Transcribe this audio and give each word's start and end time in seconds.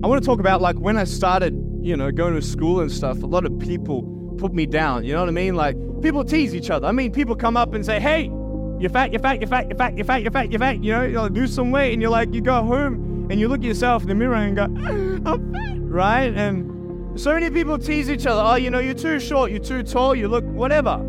I 0.00 0.06
want 0.06 0.22
to 0.22 0.26
talk 0.26 0.38
about 0.38 0.60
like 0.60 0.78
when 0.78 0.96
I 0.96 1.02
started, 1.02 1.54
you 1.82 1.96
know, 1.96 2.12
going 2.12 2.34
to 2.34 2.42
school 2.42 2.80
and 2.80 2.90
stuff, 2.90 3.20
a 3.24 3.26
lot 3.26 3.44
of 3.44 3.58
people 3.58 4.02
put 4.38 4.54
me 4.54 4.64
down. 4.64 5.04
You 5.04 5.14
know 5.14 5.20
what 5.20 5.28
I 5.28 5.32
mean? 5.32 5.56
Like 5.56 5.76
people 6.02 6.24
tease 6.24 6.54
each 6.54 6.70
other. 6.70 6.86
I 6.86 6.92
mean, 6.92 7.10
people 7.10 7.34
come 7.34 7.56
up 7.56 7.74
and 7.74 7.84
say, 7.84 7.98
hey, 7.98 8.30
you're 8.78 8.90
fat, 8.90 9.10
you're 9.10 9.20
fat, 9.20 9.40
you're 9.40 9.48
fat, 9.48 9.68
you're 9.68 9.76
fat, 9.76 9.96
you're 9.96 10.04
fat, 10.04 10.22
you're 10.22 10.30
fat, 10.30 10.52
you're 10.52 10.60
fat. 10.60 10.84
You 10.84 10.92
know, 10.92 11.02
you'll 11.02 11.26
lose 11.30 11.52
some 11.52 11.72
weight. 11.72 11.94
And 11.94 12.00
you're 12.00 12.12
like, 12.12 12.32
you 12.32 12.40
go 12.40 12.62
home 12.62 13.26
and 13.28 13.40
you 13.40 13.48
look 13.48 13.58
at 13.58 13.64
yourself 13.64 14.02
in 14.02 14.08
the 14.08 14.14
mirror 14.14 14.36
and 14.36 14.54
go, 14.54 14.64
I'm 14.64 15.52
fat, 15.52 15.78
right? 15.80 16.32
And 16.32 17.18
so 17.18 17.34
many 17.34 17.50
people 17.50 17.76
tease 17.76 18.08
each 18.08 18.24
other. 18.24 18.40
Oh, 18.40 18.54
you 18.54 18.70
know, 18.70 18.78
you're 18.78 18.94
too 18.94 19.18
short, 19.18 19.50
you're 19.50 19.58
too 19.58 19.82
tall, 19.82 20.14
you 20.14 20.28
look 20.28 20.44
whatever. 20.44 21.04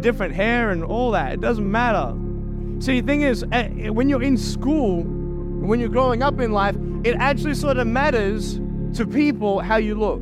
Different 0.00 0.34
hair 0.34 0.70
and 0.70 0.82
all 0.82 1.10
that. 1.10 1.34
It 1.34 1.42
doesn't 1.42 1.70
matter. 1.70 2.16
See, 2.78 3.02
the 3.02 3.06
thing 3.06 3.20
is, 3.22 3.44
uh, 3.52 3.68
when 3.92 4.08
you're 4.08 4.22
in 4.22 4.38
school, 4.38 5.02
when 5.02 5.80
you're 5.80 5.90
growing 5.90 6.22
up 6.22 6.40
in 6.40 6.52
life, 6.52 6.76
it 7.04 7.16
actually 7.16 7.54
sort 7.54 7.78
of 7.78 7.86
matters 7.86 8.60
to 8.94 9.06
people 9.06 9.60
how 9.60 9.76
you 9.76 9.94
look. 9.94 10.20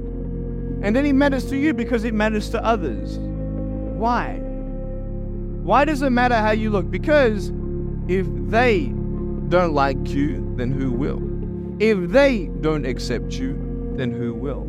And 0.83 0.97
then 0.97 1.05
it 1.05 1.13
matters 1.13 1.45
to 1.51 1.57
you 1.57 1.75
because 1.75 2.05
it 2.05 2.15
matters 2.15 2.49
to 2.51 2.65
others. 2.65 3.19
Why? 3.19 4.39
Why 5.63 5.85
does 5.85 6.01
it 6.01 6.11
matter 6.11 6.37
how 6.37 6.53
you 6.53 6.71
look? 6.71 6.91
Because 6.91 7.53
if 8.09 8.27
they 8.51 8.87
don't 9.49 9.75
like 9.75 10.09
you, 10.09 10.55
then 10.57 10.73
who 10.73 10.91
will? 10.91 11.21
If 11.83 12.11
they 12.11 12.47
don't 12.61 12.87
accept 12.87 13.35
you, 13.35 13.93
then 13.97 14.11
who 14.11 14.33
will? 14.33 14.63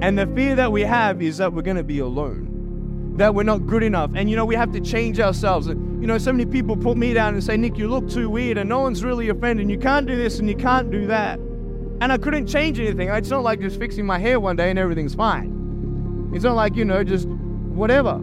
And 0.00 0.18
the 0.18 0.26
fear 0.34 0.54
that 0.56 0.72
we 0.72 0.82
have 0.82 1.20
is 1.20 1.36
that 1.36 1.52
we're 1.52 1.62
going 1.62 1.76
to 1.76 1.84
be 1.84 1.98
alone, 1.98 3.14
that 3.16 3.34
we're 3.34 3.42
not 3.42 3.66
good 3.66 3.82
enough. 3.82 4.10
And 4.14 4.30
you 4.30 4.36
know, 4.36 4.44
we 4.44 4.54
have 4.54 4.72
to 4.72 4.80
change 4.80 5.20
ourselves. 5.20 5.66
You 6.04 6.08
know, 6.08 6.18
so 6.18 6.32
many 6.32 6.44
people 6.44 6.76
put 6.76 6.98
me 6.98 7.14
down 7.14 7.32
and 7.32 7.42
say, 7.42 7.56
Nick, 7.56 7.78
you 7.78 7.88
look 7.88 8.06
too 8.10 8.28
weird, 8.28 8.58
and 8.58 8.68
no 8.68 8.80
one's 8.80 9.02
really 9.02 9.30
offended. 9.30 9.70
You 9.70 9.78
can't 9.78 10.06
do 10.06 10.14
this 10.14 10.38
and 10.38 10.46
you 10.46 10.54
can't 10.54 10.90
do 10.90 11.06
that. 11.06 11.38
And 11.38 12.12
I 12.12 12.18
couldn't 12.18 12.46
change 12.46 12.78
anything. 12.78 13.08
It's 13.08 13.30
not 13.30 13.42
like 13.42 13.58
just 13.58 13.78
fixing 13.78 14.04
my 14.04 14.18
hair 14.18 14.38
one 14.38 14.54
day 14.54 14.68
and 14.68 14.78
everything's 14.78 15.14
fine. 15.14 16.30
It's 16.34 16.44
not 16.44 16.56
like, 16.56 16.76
you 16.76 16.84
know, 16.84 17.04
just 17.04 17.26
whatever. 17.26 18.20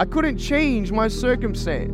I 0.00 0.06
couldn't 0.06 0.38
change 0.38 0.90
my 0.90 1.06
circumstance. 1.06 1.92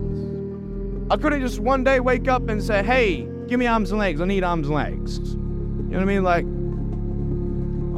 I 1.11 1.19
couldn't 1.19 1.43
just 1.43 1.61
one 1.61 1.85
day 1.85 2.01
wake 2.01 2.29
up 2.29 2.49
and 2.49 2.63
say, 2.63 2.83
hey, 2.83 3.29
give 3.47 3.59
me 3.59 3.67
arms 3.67 3.91
and 3.91 3.99
legs. 3.99 4.23
I 4.23 4.25
need 4.25 4.43
arms 4.43 4.69
and 4.69 4.75
legs. 4.75 5.19
You 5.19 5.35
know 5.37 5.99
what 5.99 6.01
I 6.01 6.05
mean? 6.07 6.23
Like, 6.23 6.47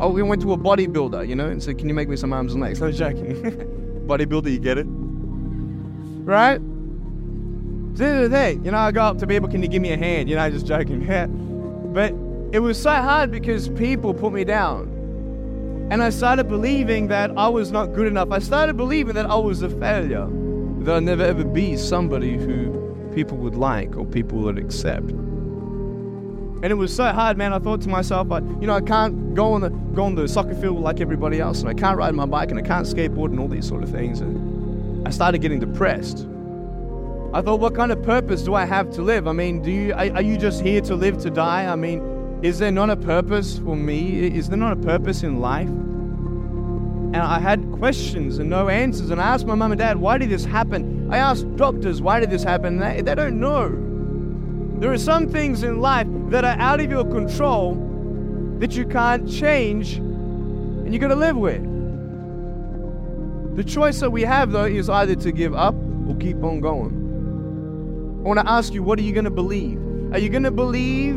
oh, 0.03 0.11
we 0.11 0.25
went 0.25 0.43
to 0.43 0.55
a 0.55 0.59
bodybuilder, 0.59 1.29
you 1.29 1.37
know, 1.37 1.47
and 1.47 1.63
said, 1.63 1.79
can 1.79 1.89
you 1.89 1.95
make 1.95 2.09
me 2.09 2.17
some 2.17 2.33
arms 2.33 2.55
and 2.55 2.61
legs? 2.61 2.81
Was 2.81 2.99
joking. 2.99 3.37
bodybuilder, 4.09 4.51
you 4.51 4.59
get 4.59 4.77
it? 4.77 4.87
Right? 4.89 6.61
Other 8.01 8.29
day, 8.29 8.61
you 8.63 8.71
know, 8.71 8.79
I 8.79 8.93
go 8.93 9.03
up 9.03 9.19
to 9.19 9.27
people, 9.27 9.49
can 9.49 9.63
you 9.63 9.69
give 9.69 9.83
me 9.83 9.93
a 9.93 9.97
hand? 9.97 10.29
You 10.29 10.37
know, 10.37 10.51
just 10.51 10.67
joking. 10.67 11.05
but 11.93 12.13
it 12.55 12.61
was 12.61 12.81
so 12.81 12.91
hard 12.91 13.31
because 13.31 13.69
people 13.71 14.15
put 14.15 14.33
me 14.33 14.45
down. 14.45 14.95
And 15.91 16.03
I 16.03 16.11
started 16.11 16.49
believing 16.49 17.09
that 17.09 17.31
I 17.37 17.49
was 17.49 17.73
not 17.73 17.95
good 17.95 18.07
enough. 18.07 18.31
I 18.31 18.39
started 18.41 18.77
believing 18.77 19.15
that 19.15 19.27
I 19.27 19.37
was 19.37 19.63
a 19.63 19.71
failure. 19.71 20.29
That 20.81 20.97
I'd 20.97 21.03
never 21.03 21.23
ever 21.23 21.45
be 21.45 21.77
somebody 21.77 22.37
who 22.37 23.11
people 23.15 23.37
would 23.39 23.55
like 23.55 23.97
or 23.97 24.05
people 24.05 24.39
would 24.41 24.59
accept. 24.59 25.11
And 25.11 26.67
it 26.67 26.75
was 26.75 26.95
so 26.95 27.13
hard, 27.13 27.39
man. 27.39 27.53
I 27.53 27.59
thought 27.59 27.81
to 27.83 27.89
myself, 27.89 28.31
I, 28.33 28.39
you 28.39 28.67
know, 28.67 28.75
I 28.75 28.81
can't 28.81 29.35
go 29.35 29.53
on 29.53 29.61
the 29.61 29.71
go 29.71 30.05
on 30.05 30.15
the 30.15 30.27
soccer 30.27 30.55
field 30.55 30.81
like 30.81 31.01
everybody 31.01 31.41
else, 31.41 31.61
and 31.61 31.69
I 31.69 31.75
can't 31.75 31.97
ride 31.97 32.15
my 32.15 32.27
bike, 32.27 32.51
and 32.51 32.59
I 32.59 32.63
can't 32.63 32.87
skateboard, 32.87 33.27
and 33.27 33.41
all 33.41 33.49
these 33.49 33.67
sort 33.67 33.83
of 33.83 33.91
things. 33.91 34.21
And 34.21 35.07
I 35.07 35.11
started 35.11 35.41
getting 35.41 35.61
depressed. 35.61 36.27
I 37.33 37.43
thought, 37.43 37.61
what 37.61 37.75
kind 37.75 37.93
of 37.93 38.03
purpose 38.03 38.43
do 38.43 38.55
I 38.55 38.65
have 38.65 38.91
to 38.93 39.03
live? 39.03 39.29
I 39.29 39.33
mean, 39.33 39.61
do 39.61 39.71
you 39.71 39.93
are, 39.93 40.11
are 40.13 40.23
you 40.23 40.39
just 40.39 40.63
here 40.63 40.81
to 40.83 40.95
live 40.95 41.19
to 41.19 41.31
die? 41.31 41.67
I 41.67 41.77
mean, 41.77 42.41
is 42.43 42.59
there 42.59 42.73
not 42.73 42.89
a 42.89 42.97
purpose 42.97 43.59
for 43.59 43.77
me? 43.77 44.27
Is 44.35 44.49
there 44.49 44.57
not 44.57 44.73
a 44.73 44.77
purpose 44.77 45.23
in 45.23 45.41
life? 45.41 45.69
And 45.69 47.17
I 47.17 47.39
had 47.39 47.71
questions 47.73 48.39
and 48.39 48.49
no 48.49 48.69
answers. 48.69 49.11
And 49.11 49.21
I 49.21 49.25
asked 49.25 49.47
my 49.47 49.55
mum 49.55 49.73
and 49.73 49.79
dad, 49.79 49.99
why 49.99 50.17
did 50.19 50.31
this 50.31 50.45
happen? 50.45 51.13
I 51.13 51.19
asked 51.19 51.55
doctors, 51.57 52.01
why 52.01 52.21
did 52.21 52.31
this 52.31 52.43
happen? 52.43 52.79
They, 52.79 53.03
they 53.03 53.15
don't 53.15 53.41
know. 53.41 53.69
There 54.81 54.93
are 54.93 54.99
some 54.99 55.29
things 55.29 55.63
in 55.65 55.81
life 55.81 56.07
that 56.31 56.45
are 56.45 56.57
out 56.59 56.81
of 56.81 56.91
your 56.91 57.05
control 57.05 57.75
that 58.59 58.73
you 58.73 58.87
can't 58.87 59.29
change 59.29 59.97
and 59.97 60.95
you 60.95 60.99
got 60.99 61.09
to 61.09 61.17
live 61.17 61.37
with. 61.37 61.63
The 63.57 63.65
choice 63.65 64.01
that 64.01 64.11
we 64.11 64.23
have, 64.23 64.53
though, 64.53 64.67
is 64.67 64.89
either 64.89 65.15
to 65.17 65.33
give 65.33 65.55
up 65.55 65.75
or 66.09 66.15
keep 66.17 66.43
on 66.43 66.61
going. 66.61 67.08
I 68.29 68.31
want 68.31 68.47
to 68.47 68.53
ask 68.53 68.75
you, 68.75 68.83
what 68.83 68.99
are 68.99 69.03
you 69.03 69.15
going 69.15 69.25
to 69.25 69.31
believe? 69.31 69.81
Are 70.13 70.19
you 70.19 70.29
going 70.29 70.43
to 70.43 70.51
believe 70.51 71.15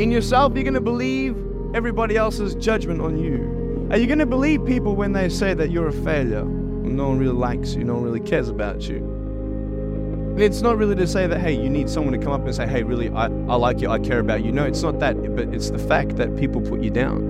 in 0.00 0.10
yourself? 0.10 0.52
Are 0.52 0.58
you 0.58 0.64
going 0.64 0.74
to 0.74 0.80
believe 0.80 1.36
everybody 1.76 2.16
else's 2.16 2.56
judgment 2.56 3.00
on 3.00 3.16
you? 3.16 3.86
Are 3.92 3.96
you 3.96 4.08
going 4.08 4.18
to 4.18 4.26
believe 4.26 4.66
people 4.66 4.96
when 4.96 5.12
they 5.12 5.28
say 5.28 5.54
that 5.54 5.70
you're 5.70 5.86
a 5.86 5.92
failure? 5.92 6.42
No 6.42 7.06
one 7.06 7.20
really 7.20 7.36
likes 7.36 7.76
you, 7.76 7.84
no 7.84 7.94
one 7.94 8.02
really 8.02 8.18
cares 8.18 8.48
about 8.48 8.88
you. 8.88 10.34
It's 10.36 10.60
not 10.60 10.76
really 10.76 10.96
to 10.96 11.06
say 11.06 11.28
that, 11.28 11.38
hey, 11.38 11.52
you 11.52 11.70
need 11.70 11.88
someone 11.88 12.12
to 12.14 12.18
come 12.18 12.32
up 12.32 12.44
and 12.44 12.52
say, 12.52 12.66
hey, 12.66 12.82
really, 12.82 13.10
I, 13.10 13.26
I 13.26 13.54
like 13.54 13.80
you, 13.80 13.88
I 13.88 14.00
care 14.00 14.18
about 14.18 14.44
you. 14.44 14.50
No, 14.50 14.64
it's 14.64 14.82
not 14.82 14.98
that, 14.98 15.36
but 15.36 15.54
it's 15.54 15.70
the 15.70 15.78
fact 15.78 16.16
that 16.16 16.36
people 16.36 16.60
put 16.60 16.82
you 16.82 16.90
down. 16.90 17.20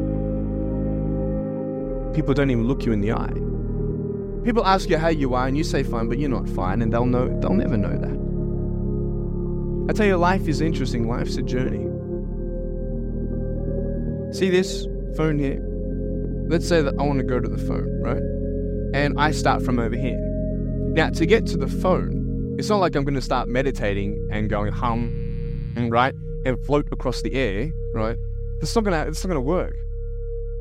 People 2.14 2.32
don't 2.32 2.50
even 2.50 2.66
look 2.66 2.86
you 2.86 2.92
in 2.92 3.02
the 3.02 3.12
eye. 3.12 3.34
People 4.46 4.64
ask 4.64 4.88
you 4.88 4.96
how 4.96 5.08
you 5.08 5.34
are, 5.34 5.46
and 5.46 5.58
you 5.58 5.62
say 5.62 5.82
fine, 5.82 6.08
but 6.08 6.18
you're 6.18 6.30
not 6.30 6.48
fine, 6.48 6.80
and 6.80 6.90
they'll 6.90 7.04
know 7.04 7.28
they'll 7.40 7.52
never 7.52 7.76
know 7.76 7.98
that. 7.98 8.23
I 9.88 9.92
tell 9.92 10.06
you, 10.06 10.16
life 10.16 10.48
is 10.48 10.60
interesting, 10.60 11.08
life's 11.08 11.36
a 11.36 11.42
journey. 11.42 11.84
See 14.32 14.50
this 14.50 14.86
phone 15.16 15.38
here? 15.38 15.62
Let's 16.48 16.66
say 16.66 16.82
that 16.82 16.94
I 16.98 17.02
want 17.02 17.18
to 17.18 17.24
go 17.24 17.38
to 17.38 17.48
the 17.48 17.58
phone, 17.58 18.00
right? 18.00 18.22
And 18.94 19.14
I 19.18 19.30
start 19.30 19.62
from 19.62 19.78
over 19.78 19.96
here. 19.96 20.18
Now, 20.94 21.10
to 21.10 21.26
get 21.26 21.46
to 21.46 21.56
the 21.56 21.68
phone, 21.68 22.56
it's 22.58 22.68
not 22.68 22.78
like 22.78 22.94
I'm 22.94 23.04
going 23.04 23.14
to 23.14 23.20
start 23.20 23.48
meditating 23.48 24.28
and 24.32 24.48
going 24.48 24.72
hum, 24.72 25.72
right? 25.90 26.14
And 26.46 26.58
float 26.64 26.86
across 26.92 27.22
the 27.22 27.34
air, 27.34 27.72
right? 27.92 28.16
It's 28.60 28.74
not 28.74 28.84
gonna, 28.84 29.02
it's 29.02 29.22
not 29.22 29.28
gonna 29.28 29.40
work. 29.40 29.76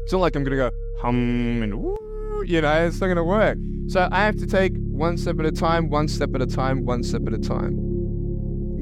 It's 0.03 0.11
not 0.11 0.19
like 0.19 0.35
I'm 0.35 0.43
gonna 0.43 0.57
go 0.57 0.71
hum 0.97 1.61
and 1.63 1.81
woo, 1.81 2.43
you 2.45 2.59
know, 2.59 2.85
it's 2.85 2.99
not 2.99 3.07
gonna 3.07 3.23
work. 3.23 3.57
So 3.87 4.09
I 4.11 4.25
have 4.25 4.35
to 4.37 4.47
take 4.47 4.73
one 4.77 5.17
step 5.17 5.39
at 5.39 5.45
a 5.45 5.51
time, 5.51 5.89
one 5.89 6.07
step 6.07 6.35
at 6.35 6.41
a 6.41 6.47
time, 6.47 6.85
one 6.85 7.03
step 7.03 7.25
at 7.27 7.33
a 7.33 7.37
time. 7.37 7.92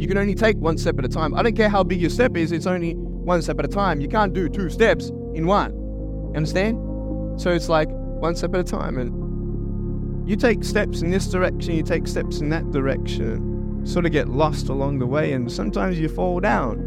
You 0.01 0.07
can 0.07 0.17
only 0.17 0.33
take 0.33 0.57
one 0.57 0.79
step 0.79 0.97
at 0.97 1.05
a 1.05 1.07
time. 1.07 1.35
I 1.35 1.43
don't 1.43 1.55
care 1.55 1.69
how 1.69 1.83
big 1.83 2.01
your 2.01 2.09
step 2.09 2.35
is, 2.35 2.51
it's 2.51 2.65
only 2.65 2.95
one 2.95 3.39
step 3.43 3.59
at 3.59 3.65
a 3.65 3.67
time. 3.67 4.01
You 4.01 4.07
can't 4.07 4.33
do 4.33 4.49
two 4.49 4.67
steps 4.67 5.09
in 5.35 5.45
one. 5.45 6.31
Understand? 6.35 7.39
So 7.39 7.51
it's 7.51 7.69
like 7.69 7.87
one 7.91 8.35
step 8.35 8.55
at 8.55 8.61
a 8.61 8.63
time. 8.63 8.97
And 8.97 10.27
you 10.27 10.35
take 10.35 10.63
steps 10.63 11.03
in 11.03 11.11
this 11.11 11.27
direction, 11.27 11.75
you 11.75 11.83
take 11.83 12.07
steps 12.07 12.39
in 12.39 12.49
that 12.49 12.71
direction, 12.71 13.85
sort 13.85 14.07
of 14.07 14.11
get 14.11 14.27
lost 14.27 14.69
along 14.69 14.97
the 14.97 15.05
way, 15.05 15.33
and 15.33 15.51
sometimes 15.51 15.99
you 15.99 16.09
fall 16.09 16.39
down. 16.39 16.79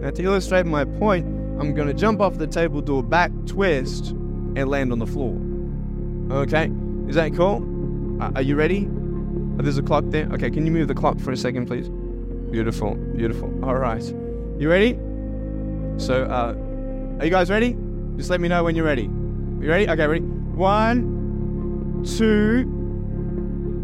Now, 0.00 0.08
to 0.08 0.22
illustrate 0.22 0.64
my 0.64 0.86
point, 0.86 1.26
I'm 1.60 1.74
going 1.74 1.88
to 1.88 1.92
jump 1.92 2.22
off 2.22 2.38
the 2.38 2.46
table, 2.46 2.80
do 2.80 2.96
a 2.96 3.02
back 3.02 3.30
twist, 3.44 4.12
and 4.56 4.70
land 4.70 4.90
on 4.90 5.00
the 5.00 5.06
floor. 5.06 5.38
Okay? 6.44 6.72
Is 7.08 7.16
that 7.16 7.34
cool? 7.34 7.62
Are 8.34 8.40
you 8.40 8.56
ready? 8.56 8.88
Oh, 9.60 9.62
there's 9.62 9.76
a 9.76 9.82
clock 9.82 10.04
there. 10.06 10.26
Okay, 10.32 10.50
can 10.50 10.64
you 10.64 10.72
move 10.72 10.88
the 10.88 10.94
clock 10.94 11.20
for 11.20 11.32
a 11.32 11.36
second, 11.36 11.66
please? 11.66 11.90
Beautiful, 12.50 12.94
beautiful. 12.94 13.52
All 13.62 13.74
right. 13.74 14.02
You 14.58 14.70
ready? 14.70 14.98
So, 15.98 16.24
uh, 16.24 16.54
are 17.18 17.24
you 17.26 17.30
guys 17.30 17.50
ready? 17.50 17.76
Just 18.16 18.30
let 18.30 18.40
me 18.40 18.48
know 18.48 18.64
when 18.64 18.74
you're 18.74 18.86
ready. 18.86 19.02
You 19.02 19.68
ready? 19.68 19.86
Okay, 19.86 20.06
ready? 20.06 20.24
One, 20.24 22.02
two. 22.16 22.62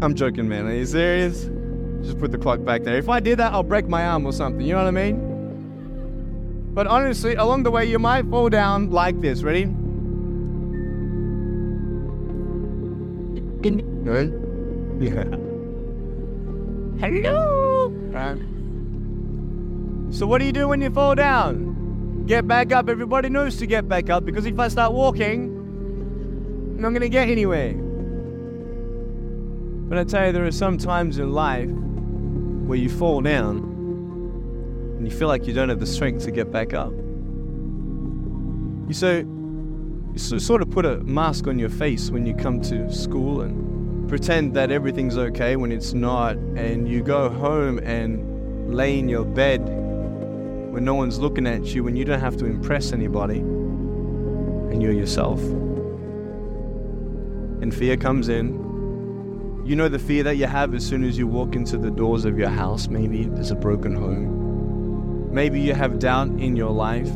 I'm 0.01 0.15
joking, 0.15 0.49
man. 0.49 0.65
Are 0.65 0.73
you 0.73 0.83
serious? 0.87 1.47
Just 2.01 2.17
put 2.17 2.31
the 2.31 2.39
clock 2.39 2.65
back 2.65 2.81
there. 2.81 2.97
If 2.97 3.07
I 3.07 3.19
did 3.19 3.37
that, 3.37 3.53
I'll 3.53 3.61
break 3.61 3.87
my 3.87 4.03
arm 4.03 4.25
or 4.25 4.33
something. 4.33 4.65
You 4.65 4.73
know 4.73 4.79
what 4.79 4.87
I 4.87 5.11
mean? 5.11 6.71
But 6.73 6.87
honestly, 6.87 7.35
along 7.35 7.61
the 7.61 7.69
way, 7.69 7.85
you 7.85 7.99
might 7.99 8.25
fall 8.25 8.49
down 8.49 8.89
like 8.89 9.21
this. 9.21 9.43
Ready? 9.43 9.65
Good? 13.61 14.43
Yeah. 14.99 15.46
Hello. 16.99 17.89
Right. 17.89 18.37
So 20.11 20.25
what 20.25 20.39
do 20.39 20.45
you 20.45 20.51
do 20.51 20.67
when 20.67 20.81
you 20.81 20.89
fall 20.89 21.13
down? 21.13 22.25
Get 22.25 22.47
back 22.47 22.71
up. 22.71 22.89
Everybody 22.89 23.29
knows 23.29 23.57
to 23.57 23.67
get 23.67 23.87
back 23.87 24.09
up 24.09 24.25
because 24.25 24.47
if 24.47 24.57
I 24.57 24.67
start 24.67 24.93
walking, 24.93 25.43
I'm 26.75 26.81
not 26.81 26.93
gonna 26.93 27.07
get 27.07 27.29
anywhere. 27.29 27.73
But 29.87 29.99
I 29.99 30.03
tell 30.05 30.25
you, 30.25 30.31
there 30.31 30.45
are 30.45 30.51
some 30.51 30.79
times 30.79 31.19
in 31.19 31.33
life 31.33 31.69
where 31.69 32.79
you 32.79 32.89
fall 32.89 33.21
down 33.21 33.57
and 34.97 35.09
you 35.09 35.15
feel 35.15 35.27
like 35.27 35.45
you 35.45 35.53
don't 35.53 35.69
have 35.69 35.79
the 35.79 35.85
strength 35.85 36.25
to 36.25 36.31
get 36.31 36.51
back 36.51 36.73
up. 36.73 36.91
You 38.87 38.93
so 38.93 39.17
you 39.17 40.17
so, 40.17 40.39
sort 40.39 40.63
of 40.63 40.71
put 40.71 40.83
a 40.83 40.97
mask 41.01 41.45
on 41.45 41.59
your 41.59 41.69
face 41.69 42.09
when 42.09 42.25
you 42.25 42.33
come 42.33 42.59
to 42.61 42.91
school 42.91 43.41
and 43.41 43.76
pretend 44.07 44.53
that 44.53 44.71
everything's 44.71 45.17
okay 45.17 45.55
when 45.55 45.71
it's 45.71 45.93
not, 45.93 46.35
and 46.55 46.87
you 46.87 47.03
go 47.03 47.29
home 47.29 47.79
and 47.79 48.73
lay 48.73 48.97
in 48.97 49.09
your 49.09 49.25
bed 49.25 49.59
when 50.71 50.85
no 50.85 50.93
one's 50.93 51.19
looking 51.19 51.47
at 51.47 51.63
you, 51.65 51.83
when 51.83 51.95
you 51.95 52.05
don't 52.05 52.19
have 52.19 52.37
to 52.37 52.45
impress 52.45 52.93
anybody, 52.93 53.39
and 53.39 54.81
you're 54.81 54.93
yourself. 54.93 55.41
And 57.61 57.73
fear 57.73 57.97
comes 57.97 58.29
in. 58.29 58.65
You 59.65 59.75
know 59.75 59.89
the 59.89 59.99
fear 59.99 60.23
that 60.23 60.37
you 60.37 60.45
have 60.45 60.73
as 60.73 60.85
soon 60.85 61.03
as 61.03 61.17
you 61.17 61.27
walk 61.27 61.55
into 61.55 61.77
the 61.77 61.91
doors 61.91 62.23
of 62.23 62.37
your 62.37 62.49
house. 62.49 62.87
Maybe 62.87 63.25
there's 63.25 63.51
a 63.51 63.55
broken 63.55 63.95
home. 63.95 65.33
Maybe 65.33 65.59
you 65.59 65.73
have 65.73 65.99
doubt 65.99 66.29
in 66.29 66.55
your 66.55 66.71
life. 66.71 67.13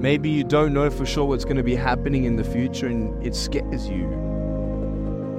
Maybe 0.00 0.30
you 0.30 0.42
don't 0.42 0.72
know 0.72 0.90
for 0.90 1.06
sure 1.06 1.26
what's 1.26 1.44
going 1.44 1.56
to 1.56 1.62
be 1.62 1.76
happening 1.76 2.24
in 2.24 2.36
the 2.36 2.44
future 2.44 2.86
and 2.86 3.24
it 3.24 3.34
scares 3.36 3.88
you. 3.88 4.28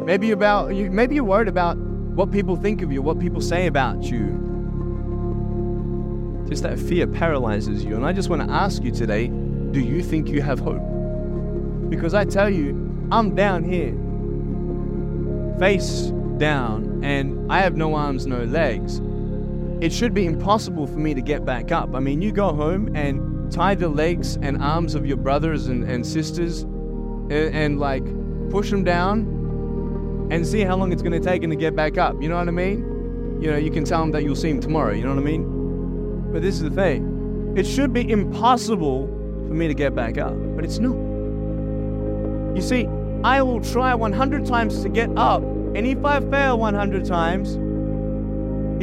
Maybe 0.09 0.31
about 0.31 0.73
you 0.73 0.89
maybe 0.89 1.13
you're 1.13 1.23
worried 1.23 1.47
about 1.47 1.77
what 1.77 2.31
people 2.31 2.55
think 2.55 2.81
of 2.81 2.91
you, 2.91 2.99
what 2.99 3.19
people 3.19 3.41
say 3.41 3.67
about 3.67 4.05
you. 4.05 4.25
Just 6.49 6.63
that 6.63 6.79
fear 6.79 7.05
paralyzes 7.05 7.85
you. 7.85 7.95
And 7.95 8.03
I 8.03 8.11
just 8.11 8.27
want 8.27 8.41
to 8.41 8.49
ask 8.51 8.81
you 8.81 8.89
today, 8.89 9.27
do 9.27 9.79
you 9.79 10.01
think 10.01 10.29
you 10.29 10.41
have 10.41 10.57
hope? 10.57 10.81
Because 11.91 12.15
I 12.15 12.25
tell 12.25 12.49
you, 12.49 12.71
I'm 13.11 13.35
down 13.35 13.63
here. 13.63 13.93
Face 15.59 16.11
down 16.39 17.03
and 17.03 17.53
I 17.53 17.59
have 17.59 17.75
no 17.77 17.93
arms, 17.93 18.25
no 18.25 18.45
legs. 18.45 19.01
It 19.79 19.93
should 19.93 20.15
be 20.15 20.25
impossible 20.25 20.87
for 20.87 20.97
me 20.97 21.13
to 21.13 21.21
get 21.21 21.45
back 21.45 21.71
up. 21.71 21.93
I 21.93 21.99
mean, 21.99 22.19
you 22.19 22.31
go 22.31 22.51
home 22.51 22.95
and 22.95 23.51
tie 23.51 23.75
the 23.75 23.89
legs 23.89 24.37
and 24.41 24.59
arms 24.59 24.95
of 24.95 25.05
your 25.05 25.17
brothers 25.17 25.67
and, 25.67 25.83
and 25.83 26.03
sisters 26.03 26.63
and, 26.63 27.31
and 27.31 27.79
like 27.79 28.05
push 28.49 28.71
them 28.71 28.83
down 28.83 29.38
and 30.29 30.45
see 30.45 30.61
how 30.61 30.75
long 30.75 30.91
it's 30.91 31.01
going 31.01 31.19
to 31.19 31.19
take 31.19 31.43
him 31.43 31.49
to 31.49 31.55
get 31.55 31.75
back 31.75 31.97
up. 31.97 32.21
You 32.21 32.29
know 32.29 32.37
what 32.37 32.47
I 32.47 32.51
mean? 32.51 33.39
You 33.41 33.51
know, 33.51 33.57
you 33.57 33.71
can 33.71 33.83
tell 33.83 34.03
him 34.03 34.11
that 34.11 34.23
you'll 34.23 34.35
see 34.35 34.49
him 34.49 34.59
tomorrow. 34.59 34.93
You 34.93 35.03
know 35.03 35.09
what 35.09 35.19
I 35.19 35.25
mean? 35.25 36.31
But 36.31 36.41
this 36.41 36.55
is 36.55 36.61
the 36.61 36.69
thing 36.69 37.53
it 37.57 37.65
should 37.65 37.91
be 37.91 38.09
impossible 38.09 39.07
for 39.47 39.53
me 39.53 39.67
to 39.67 39.73
get 39.73 39.95
back 39.95 40.17
up, 40.17 40.35
but 40.55 40.63
it's 40.63 40.77
not. 40.77 40.95
You 42.55 42.61
see, 42.61 42.87
I 43.23 43.41
will 43.41 43.59
try 43.59 43.95
100 43.95 44.45
times 44.45 44.83
to 44.83 44.89
get 44.89 45.09
up, 45.17 45.41
and 45.41 45.87
if 45.87 46.05
I 46.05 46.19
fail 46.19 46.59
100 46.59 47.05
times, 47.05 47.57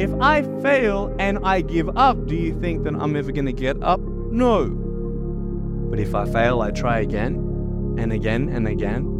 if 0.01 0.13
I 0.21 0.43
fail 0.61 1.15
and 1.17 1.39
I 1.43 1.61
give 1.61 1.95
up, 1.97 2.27
do 2.27 2.35
you 2.35 2.59
think 2.59 2.83
that 2.83 2.93
I'm 2.95 3.15
ever 3.15 3.31
going 3.31 3.45
to 3.45 3.53
get 3.53 3.81
up? 3.81 4.01
No. 4.01 4.67
But 5.89 5.99
if 5.99 6.13
I 6.13 6.25
fail, 6.25 6.61
I 6.61 6.71
try 6.71 6.99
again 6.99 7.95
and 7.97 8.11
again 8.11 8.49
and 8.49 8.67
again 8.67 9.16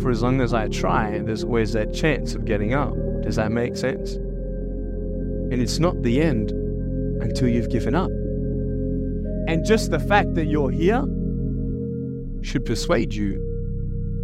for 0.00 0.10
as 0.10 0.22
long 0.22 0.40
as 0.40 0.54
I 0.54 0.68
try, 0.68 1.18
there's 1.18 1.44
always 1.44 1.72
that 1.72 1.92
chance 1.92 2.34
of 2.34 2.44
getting 2.44 2.74
up. 2.74 2.94
Does 3.22 3.36
that 3.36 3.52
make 3.52 3.76
sense? 3.76 4.14
And 4.14 5.60
it's 5.60 5.78
not 5.78 6.02
the 6.02 6.22
end 6.22 6.50
until 7.22 7.48
you've 7.48 7.70
given 7.70 7.94
up. 7.94 8.10
And 9.48 9.64
just 9.64 9.90
the 9.90 9.98
fact 9.98 10.34
that 10.34 10.46
you're 10.46 10.70
here 10.70 11.04
should 12.42 12.64
persuade 12.64 13.12
you 13.12 13.46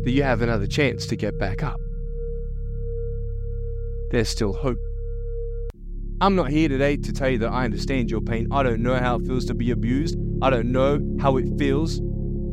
that 0.04 0.12
you 0.12 0.22
have 0.22 0.40
another 0.40 0.68
chance 0.68 1.04
to 1.08 1.16
get 1.16 1.36
back 1.36 1.64
up. 1.64 1.80
There's 4.12 4.28
still 4.28 4.52
hope. 4.52 4.78
I'm 6.20 6.36
not 6.36 6.48
here 6.48 6.68
today 6.68 6.96
to 6.96 7.12
tell 7.12 7.28
you 7.28 7.38
that 7.38 7.50
I 7.50 7.64
understand 7.64 8.10
your 8.10 8.20
pain. 8.20 8.46
I 8.52 8.62
don't 8.62 8.82
know 8.82 8.96
how 8.98 9.16
it 9.16 9.26
feels 9.26 9.44
to 9.46 9.54
be 9.54 9.72
abused. 9.72 10.16
I 10.40 10.48
don't 10.48 10.70
know 10.70 11.00
how 11.20 11.36
it 11.38 11.46
feels 11.58 12.00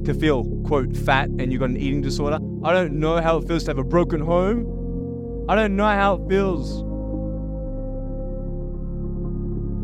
to 0.05 0.13
feel, 0.13 0.43
quote, 0.65 0.95
fat 0.95 1.29
and 1.29 1.51
you've 1.51 1.59
got 1.59 1.69
an 1.69 1.77
eating 1.77 2.01
disorder. 2.01 2.39
I 2.63 2.73
don't 2.73 2.99
know 2.99 3.21
how 3.21 3.37
it 3.37 3.47
feels 3.47 3.63
to 3.65 3.71
have 3.71 3.77
a 3.77 3.83
broken 3.83 4.21
home. 4.21 5.45
I 5.49 5.55
don't 5.55 5.75
know 5.75 5.85
how 5.85 6.15
it 6.15 6.29
feels. 6.29 6.83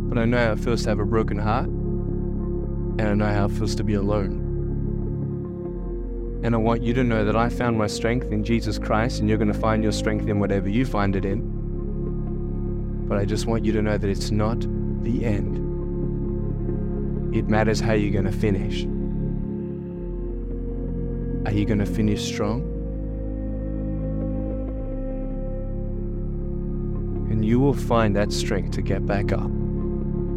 But 0.09 0.17
I 0.17 0.25
know 0.25 0.37
how 0.37 0.53
it 0.53 0.59
feels 0.59 0.83
to 0.83 0.89
have 0.89 0.99
a 0.99 1.05
broken 1.05 1.37
heart. 1.37 1.67
And 1.67 3.01
I 3.01 3.13
know 3.13 3.25
how 3.25 3.45
it 3.45 3.51
feels 3.51 3.75
to 3.75 3.83
be 3.83 3.93
alone. 3.93 4.47
And 6.43 6.55
I 6.55 6.57
want 6.57 6.81
you 6.83 6.93
to 6.93 7.03
know 7.03 7.25
that 7.25 7.35
I 7.35 7.49
found 7.49 7.77
my 7.77 7.87
strength 7.87 8.31
in 8.31 8.43
Jesus 8.43 8.79
Christ, 8.79 9.19
and 9.19 9.27
you're 9.27 9.37
going 9.37 9.51
to 9.51 9.59
find 9.59 9.83
your 9.83 9.91
strength 9.91 10.27
in 10.27 10.39
whatever 10.39 10.69
you 10.69 10.85
find 10.85 11.15
it 11.15 11.25
in. 11.25 11.41
But 13.07 13.17
I 13.17 13.25
just 13.25 13.45
want 13.45 13.65
you 13.65 13.73
to 13.73 13.81
know 13.81 13.97
that 13.97 14.09
it's 14.09 14.31
not 14.31 14.59
the 15.03 15.25
end. 15.25 15.57
It 17.35 17.49
matters 17.49 17.79
how 17.79 17.93
you're 17.93 18.11
going 18.11 18.31
to 18.31 18.31
finish. 18.31 18.85
Are 21.49 21.51
you 21.51 21.65
going 21.65 21.79
to 21.79 21.85
finish 21.87 22.23
strong? 22.23 22.61
And 27.31 27.43
you 27.43 27.59
will 27.59 27.73
find 27.73 28.15
that 28.15 28.31
strength 28.31 28.75
to 28.75 28.83
get 28.83 29.07
back 29.07 29.31
up 29.31 29.49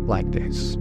like 0.08 0.32
this. 0.32 0.78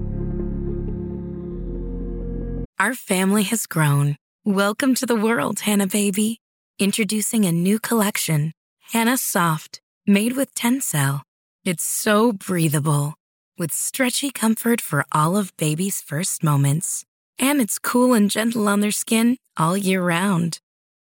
Our 2.79 2.95
family 2.95 3.43
has 3.43 3.65
grown. 3.65 4.15
Welcome 4.45 4.95
to 4.95 5.05
the 5.05 5.17
world, 5.17 5.59
Hanna 5.59 5.87
Baby. 5.87 6.39
Introducing 6.79 7.43
a 7.43 7.51
new 7.51 7.77
collection, 7.77 8.53
Hanna 8.93 9.17
Soft, 9.17 9.81
made 10.07 10.37
with 10.37 10.55
Tencel. 10.55 11.23
It's 11.65 11.83
so 11.83 12.31
breathable, 12.31 13.15
with 13.57 13.73
stretchy 13.73 14.31
comfort 14.31 14.79
for 14.79 15.03
all 15.11 15.35
of 15.35 15.51
baby's 15.57 15.99
first 15.99 16.41
moments 16.41 17.03
and 17.41 17.59
it's 17.59 17.79
cool 17.79 18.13
and 18.13 18.29
gentle 18.29 18.67
on 18.67 18.79
their 18.79 18.91
skin 18.91 19.35
all 19.57 19.77
year 19.77 20.01
round. 20.03 20.59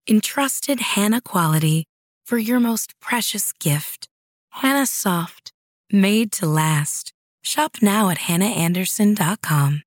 Entrusted 0.09 0.79
Hanna 0.79 1.21
quality 1.21 1.85
for 2.25 2.37
your 2.37 2.59
most 2.59 2.99
precious 2.99 3.53
gift. 3.53 4.07
Hanna 4.49 4.85
Soft, 4.85 5.53
made 5.91 6.31
to 6.33 6.45
last. 6.45 7.13
Shop 7.41 7.77
now 7.81 8.09
at 8.09 8.17
hannaandersson.com. 8.17 9.83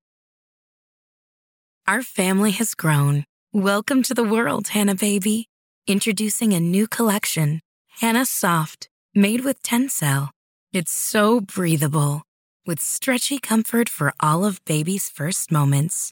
Our 1.87 2.01
family 2.01 2.51
has 2.51 2.73
grown. 2.73 3.25
Welcome 3.53 4.03
to 4.03 4.13
the 4.13 4.23
world, 4.23 4.69
Hanna 4.69 4.95
Baby. 4.95 5.47
Introducing 5.87 6.53
a 6.53 6.59
new 6.59 6.87
collection, 6.87 7.61
Hanna 7.99 8.25
Soft, 8.25 8.89
made 9.13 9.45
with 9.45 9.61
Tencel. 9.63 10.29
It's 10.73 10.91
so 10.91 11.39
breathable, 11.39 12.23
with 12.65 12.81
stretchy 12.81 13.37
comfort 13.37 13.87
for 13.87 14.13
all 14.19 14.43
of 14.43 14.63
baby's 14.65 15.09
first 15.09 15.51
moments 15.51 16.11